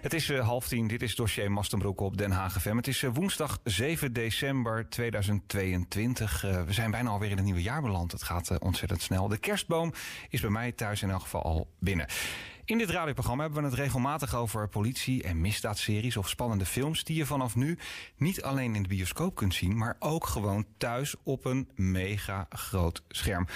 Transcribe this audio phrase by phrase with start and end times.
[0.00, 2.76] Het is uh, half tien, dit is dossier Mastenbroek op Den Haag FM.
[2.76, 6.44] Het is uh, woensdag 7 december 2022.
[6.44, 8.12] Uh, we zijn bijna alweer in het nieuwe jaar beland.
[8.12, 9.28] Het gaat ontzettend snel.
[9.28, 9.92] De kerstboom
[10.28, 12.06] is bij mij thuis in elk geval al binnen.
[12.64, 17.16] In dit radioprogramma hebben we het regelmatig over politie- en misdaadseries of spannende films die
[17.16, 17.78] je vanaf nu
[18.16, 23.02] niet alleen in de bioscoop kunt zien, maar ook gewoon thuis op een mega groot
[23.08, 23.46] scherm.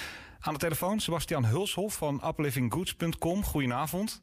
[0.40, 3.44] Aan de telefoon Sebastian Hulshof van uplivinggoods.com.
[3.44, 4.22] Goedenavond.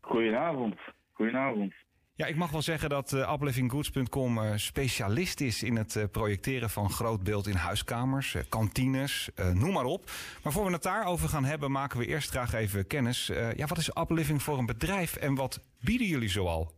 [0.00, 0.94] Goedenavond.
[1.16, 1.74] Goedenavond.
[2.14, 6.70] Ja, ik mag wel zeggen dat uh, uplivinggoods.com uh, specialist is in het uh, projecteren
[6.70, 10.04] van groot beeld in huiskamers, kantines, noem maar op.
[10.42, 13.26] Maar voor we het daarover gaan hebben, maken we eerst graag even kennis.
[13.56, 16.72] ja, wat is Upliving voor een bedrijf en wat bieden jullie zoal?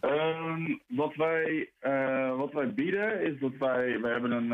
[0.00, 1.70] Um, wat, wij,
[2.36, 4.50] wat wij bieden is dat wij, wij hebben een,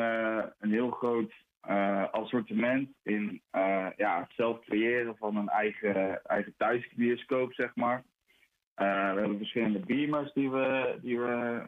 [0.60, 1.32] een heel groot
[1.68, 8.04] uh, assortiment in uh, ja, het zelf creëren van een eigen, eigen thuisbioscoop, zeg maar.
[8.76, 11.62] Uh, we hebben verschillende beamers die we, die we,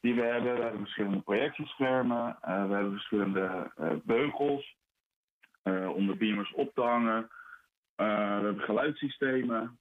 [0.00, 0.54] die we hebben.
[0.54, 2.36] We hebben verschillende projectieschermen.
[2.40, 3.72] we hebben verschillende
[4.04, 4.76] beugels
[5.94, 7.28] om de beamers op te hangen.
[7.96, 9.78] we hebben geluidssystemen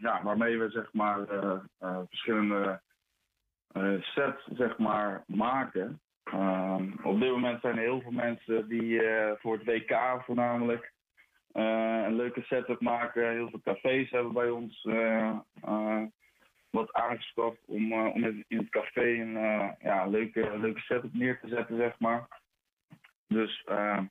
[0.00, 1.26] ja, waarmee we zeg maar,
[2.08, 2.80] verschillende
[4.00, 6.00] sets zeg maar, maken.
[6.34, 10.92] Um, op dit moment zijn er heel veel mensen die uh, voor het WK voornamelijk
[11.52, 13.30] uh, een leuke setup maken.
[13.30, 15.36] Heel veel cafés hebben bij ons uh,
[16.70, 19.32] wat aangeschaft om, om in het café een
[19.80, 22.28] ja, leuke, leuke setup neer te zetten, zeg maar.
[23.26, 24.04] Dus ehm,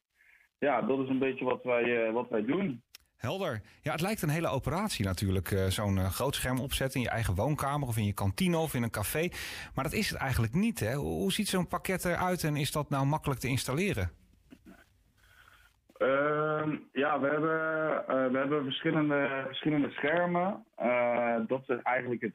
[0.58, 2.84] ja, dat is een beetje wat wij, wat wij doen.
[3.18, 3.62] Helder.
[3.82, 5.52] Ja, het lijkt een hele operatie natuurlijk.
[5.52, 8.74] Uh, Zo'n uh, groot scherm opzetten in je eigen woonkamer of in je kantine of
[8.74, 9.30] in een café.
[9.76, 10.80] Maar dat is het eigenlijk niet.
[10.80, 10.94] Hè?
[10.94, 14.12] Hoe ziet zo'n pakket eruit en is dat nou makkelijk te installeren?
[15.98, 20.66] Uh, ja, we hebben, uh, we hebben verschillende, verschillende schermen.
[21.48, 22.34] dat is eigenlijk het.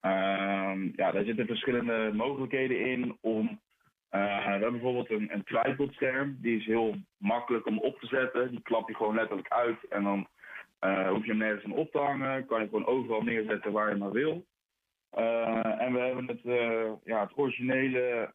[0.00, 3.60] Ehm, ja, daar zitten verschillende mogelijkheden in om
[4.10, 5.44] uh, we hebben bijvoorbeeld een,
[6.02, 6.36] een.
[6.40, 8.50] Die is heel makkelijk om op te zetten.
[8.50, 9.88] Die klap je gewoon letterlijk uit.
[9.88, 10.28] En dan
[10.80, 12.46] uh, hoef je hem nergens aan op te hangen.
[12.46, 14.46] Kan je gewoon overal neerzetten waar je maar wil.
[15.18, 16.40] Uh, en we hebben het,
[17.04, 18.32] ja, het originele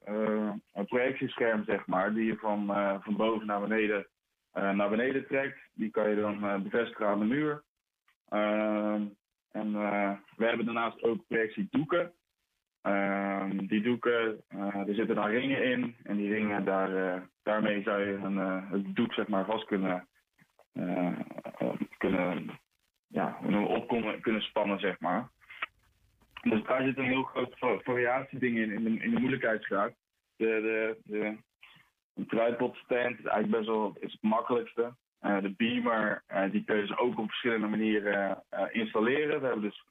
[0.85, 2.13] projectiescherm, zeg maar.
[2.13, 2.65] Die je van,
[3.01, 4.07] van boven naar beneden,
[4.53, 5.59] naar beneden trekt.
[5.73, 7.63] Die kan je dan bevestigen aan de muur.
[9.51, 9.71] en
[10.35, 12.13] we hebben daarnaast ook projectiedoeken.
[12.87, 13.14] Uh,
[13.49, 15.95] die doeken, uh, er zitten dan ringen in.
[16.03, 19.65] En die ringen, daar, uh, daarmee zou je een, uh, het doek zeg maar, vast
[19.65, 20.07] kunnen,
[21.97, 22.59] kunnen,
[23.07, 23.87] ja, op
[24.21, 25.29] kunnen, spannen, zeg maar.
[26.41, 29.93] Dus daar zit een heel groot variatieding in, in de, in de moeilijkheidsgraad.
[30.35, 31.37] De, de, de,
[32.15, 34.95] is eigenlijk best wel het makkelijkste.
[35.19, 39.39] de beamer, die kun je dus ook op verschillende manieren installeren.
[39.39, 39.83] We hebben dus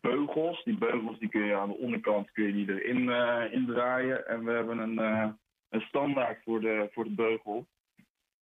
[0.00, 0.64] beugels.
[0.64, 4.26] Die beugels die kun je aan de onderkant kun je die erin uh, indraaien.
[4.26, 5.28] En we hebben een, uh,
[5.68, 7.66] een standaard voor de, voor de beugel.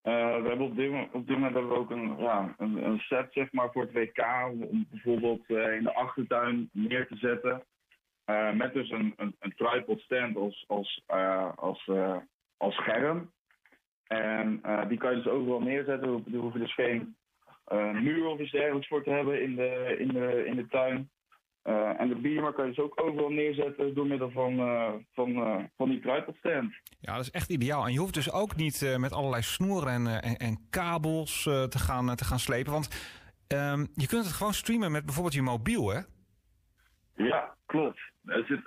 [0.03, 0.11] we
[0.49, 3.73] hebben op, dit, op moment hebben we ook een, ja, een, een, set zeg maar,
[3.73, 4.25] voor het WK
[4.61, 7.63] om bijvoorbeeld in de achtertuin neer te zetten.
[8.57, 11.03] met dus een, een, een, tripod stand als, als,
[11.57, 11.91] als,
[12.57, 13.33] als scherm.
[14.07, 16.25] En die kan je dus overal neerzetten.
[16.27, 17.17] Daar hoef je dus geen
[18.03, 21.11] muur of iets dergelijks voor te hebben in de, in de, in de tuin.
[21.67, 25.31] Uh, en de beamer kan je dus ook overal neerzetten door middel van, uh, van,
[25.31, 26.01] uh, van die
[26.39, 26.75] stand.
[27.01, 27.87] Ja, dat is echt ideaal.
[27.87, 32.17] En je hoeft dus ook niet met allerlei snoeren en, en, en kabels te, gaan,
[32.17, 32.73] te gaan slepen.
[32.73, 32.89] Want
[33.49, 36.01] um, je kunt het gewoon streamen met bijvoorbeeld je mobiel, hè?
[37.15, 37.99] Ja, klopt.
[38.25, 38.61] Er zit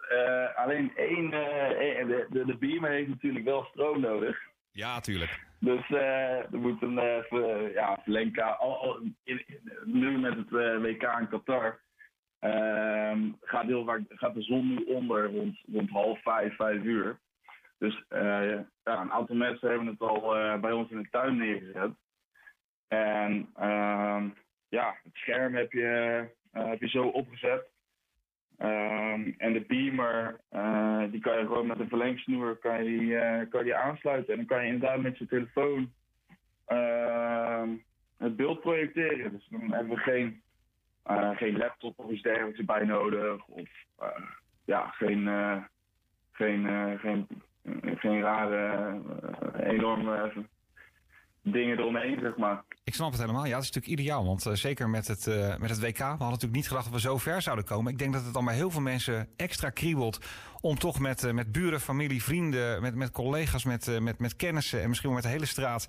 [0.56, 1.30] alleen één.
[1.30, 4.38] de, de, de beamer heeft natuurlijk wel stroom nodig.
[4.72, 5.48] Ja, tuurlijk.
[5.60, 7.02] Dus er moet een
[7.74, 9.00] ja, verlengkabel.
[9.86, 10.50] Nu met het
[10.81, 11.80] WK in Qatar
[13.42, 17.20] gaat, heel gaat de zon nu onder rond, rond half vijf, vijf uur.
[17.78, 21.38] Dus uh, ja, een aantal mensen hebben het al uh, bij ons in de tuin
[21.38, 21.92] neergezet.
[22.88, 24.24] En uh,
[24.70, 27.68] ja, het scherm heb je, uh, heb je zo opgezet.
[28.62, 30.40] Um, en de beamer,
[31.12, 34.31] die kan je gewoon met een verlengsnoer kan je kan je aansluiten.
[34.34, 35.92] En dan kan je inderdaad met je telefoon
[38.18, 39.31] het beeld projecteren.
[39.31, 40.42] Dus dan hebben we geen
[41.36, 43.46] geen laptop of iets dergelijks erbij nodig.
[43.46, 43.70] Of
[44.02, 44.08] uh,
[44.66, 45.58] ja, geen, uh,
[46.32, 46.68] geen,
[47.00, 47.28] geen,
[47.96, 49.00] geen rare,
[49.64, 50.32] enorme
[51.51, 52.63] dingen eromheen, zeg maar.
[52.84, 53.46] Ik snap het helemaal.
[53.46, 54.25] Ja, dat is natuurlijk ideaal.
[54.25, 56.94] Want uh, zeker met het, uh, met het WK, we hadden natuurlijk niet gedacht dat
[56.94, 57.92] we zo ver zouden komen.
[57.92, 60.19] Ik denk dat het dan bij heel veel mensen extra kriebelt
[60.62, 64.81] om toch met, uh, met buren, familie, vrienden, met, met collega's, met, met, met kennissen
[64.81, 65.88] en misschien wel met de hele straat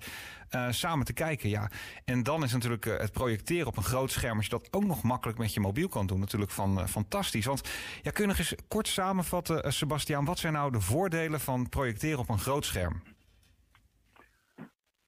[0.69, 1.49] samen te kijken.
[1.49, 1.69] Ja.
[2.05, 5.03] En dan is natuurlijk het projecteren op een groot scherm, als je dat ook nog
[5.03, 7.45] makkelijk met je mobiel kan doen, natuurlijk van, fantastisch.
[7.45, 7.69] Want
[8.01, 12.19] ja, kun je nog eens kort samenvatten, Sebastiaan, wat zijn nou de voordelen van projecteren
[12.19, 13.01] op een groot scherm?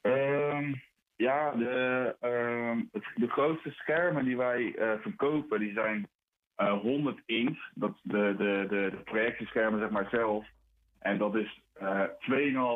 [0.01, 0.81] Um,
[1.15, 6.07] ja, de, uh, de grootste schermen die wij uh, verkopen, die zijn
[6.57, 7.71] uh, eh, 100 inch.
[7.73, 10.47] Dat de, de, de, projectieschermen zeg maar zelf.
[10.99, 12.03] En dat is uh,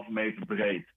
[0.05, 0.87] 2,5 meter breed.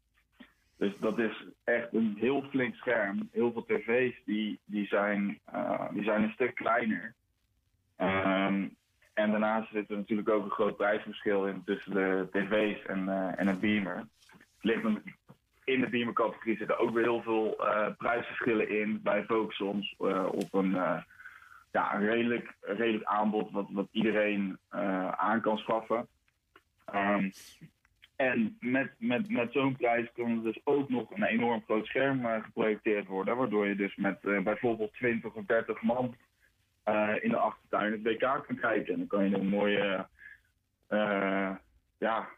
[0.77, 3.29] Dus dat is echt een heel flink scherm.
[3.33, 5.41] Heel veel tv's die, die, zijn,
[5.91, 7.15] die zijn een stuk kleiner.
[7.99, 8.77] Um,
[9.15, 13.49] en daarnaast zit er natuurlijk ook een groot prijsverschil in tussen de tv's en, en
[13.49, 13.97] een beamer.
[13.97, 14.83] Het ligt
[15.72, 19.00] in de beamer-categorie zitten ook weer heel veel uh, prijsverschillen in.
[19.02, 21.02] Wij focussen ons uh, op een, uh,
[21.72, 24.58] ja, redelijk, redelijk aanbod wat, wat iedereen
[25.11, 26.08] aan kan schaffen.
[26.94, 27.31] Um,
[28.17, 32.43] en met, met, met zo'n prijs kan er dus ook nog een enorm groot scherm
[32.43, 33.37] geprojecteerd worden.
[33.37, 36.17] Waardoor je dus met bijvoorbeeld 20 of 30 man
[37.20, 38.93] in de achtertuin het WK kan kijken.
[38.93, 40.06] En dan kan je een mooie
[42.00, 42.29] ja,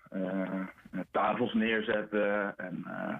[1.10, 2.56] tafels neerzetten.
[2.56, 3.16] En uh,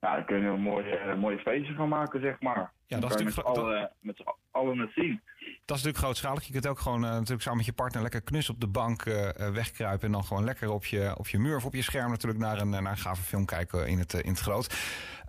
[0.00, 2.70] ja, daar kun je een mooie, mooie feestje van maken, zeg maar.
[2.86, 5.20] Ja, dat is natuurlijk met z'n allen het zien.
[5.68, 6.44] Dat is natuurlijk grootschalig.
[6.44, 9.04] Je kunt ook gewoon uh, natuurlijk samen met je partner lekker knus op de bank
[9.04, 10.06] uh, wegkruipen.
[10.06, 12.60] En dan gewoon lekker op je, op je muur of op je scherm natuurlijk naar
[12.60, 14.76] een, naar een gave film kijken in het, in het groot.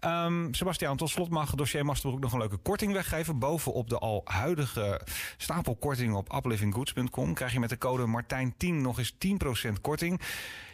[0.05, 3.39] Um, Sebastiaan, tot slot mag dossier Masterbroek nog een leuke korting weggeven.
[3.39, 5.01] Bovenop de al huidige
[5.37, 9.13] stapelkorting op uplivinggoods.com krijg je met de code Martijn10 nog eens
[9.67, 10.21] 10% korting.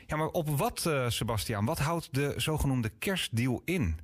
[0.05, 1.65] Ja, maar op wat, uh, Sebastiaan?
[1.65, 3.99] Wat houdt de zogenoemde kerstdeal in?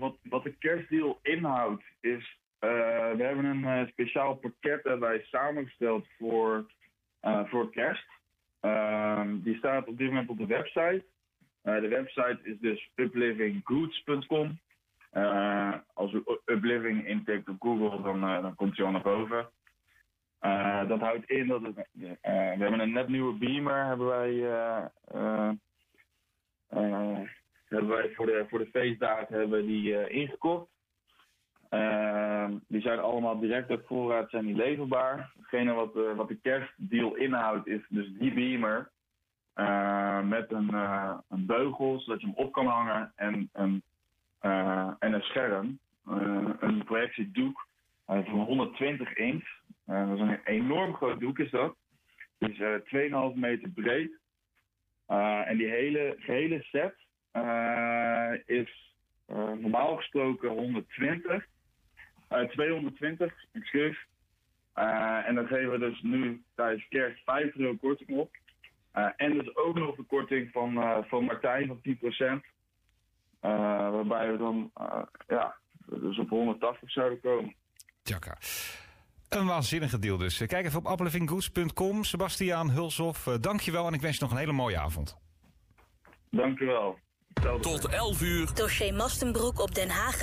[0.00, 2.44] Wat, wat de kerstdeal inhoudt is...
[2.60, 2.70] Uh,
[3.16, 6.66] we hebben een speciaal pakket wij samengesteld voor,
[7.44, 8.06] voor kerst.
[8.60, 11.04] Ehm, die staat op dit moment op de website.
[11.62, 14.58] de website is dus uplivinggoods.com.
[15.94, 19.48] als u upliving intikt op Google, dan, dan komt hij al naar boven.
[20.88, 24.32] Dat houdt in dat we hebben een net nieuwe Beamer hebben wij,
[27.68, 30.68] hebben wij voor de, voor de feestdagen hebben die ingekocht.
[32.68, 35.32] Die zijn allemaal direct op voorraad zijn die leverbaar.
[35.36, 38.90] Hetgene wat, wat de kerstdeal inhoudt is dus die Beamer
[40.24, 40.74] met een,
[41.28, 43.82] een beugel zodat je hem op kan hangen en, een
[44.98, 45.78] en een scherm.
[46.60, 47.66] een projectiedoek
[48.06, 49.44] van 120 inch.
[49.84, 51.76] Dat is een enorm groot doek is dat.
[52.38, 52.58] Het is
[52.92, 54.10] uh, 2,5 meter breed.
[55.06, 56.94] En die hele, set
[58.46, 58.94] is
[59.26, 61.46] normaal gesproken 120.
[62.28, 64.06] 220, excuus.
[64.74, 68.30] en dan geven we dus nu tijdens kerst 5 euro korting op.
[69.16, 72.46] en dus ook nog de korting van, van Martijn van 10%.
[73.40, 74.70] waarbij we dan
[75.28, 75.56] ja,
[75.86, 77.54] dus op 180 zouden komen.
[78.02, 78.36] Tjaka.
[79.28, 80.36] Een waanzinnige deal dus.
[80.46, 82.04] Kijk even op applevinggoods.com.
[82.04, 85.16] Sebastiaan Hulshoff, uh, dankjewel en ik wens je nog een hele mooie avond.
[86.30, 86.98] Dankjewel.
[87.60, 88.54] Tot 11 uur.
[88.54, 90.16] Dossier Mastenbroek op Den Haag